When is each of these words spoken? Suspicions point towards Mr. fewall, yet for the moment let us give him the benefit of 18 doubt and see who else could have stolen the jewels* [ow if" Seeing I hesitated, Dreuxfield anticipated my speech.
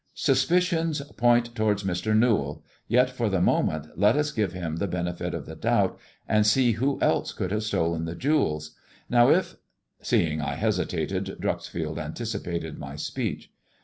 Suspicions 0.15 0.99
point 1.15 1.53
towards 1.53 1.83
Mr. 1.83 2.11
fewall, 2.13 2.63
yet 2.87 3.07
for 3.11 3.29
the 3.29 3.39
moment 3.39 3.85
let 3.95 4.15
us 4.15 4.31
give 4.31 4.51
him 4.51 4.77
the 4.77 4.87
benefit 4.87 5.35
of 5.35 5.47
18 5.47 5.59
doubt 5.61 5.99
and 6.27 6.43
see 6.43 6.71
who 6.71 6.99
else 7.01 7.31
could 7.33 7.51
have 7.51 7.61
stolen 7.61 8.05
the 8.05 8.15
jewels* 8.15 8.71
[ow 9.13 9.29
if" 9.29 9.57
Seeing 10.01 10.41
I 10.41 10.55
hesitated, 10.55 11.37
Dreuxfield 11.39 11.99
anticipated 11.99 12.79
my 12.79 12.95
speech. 12.95 13.51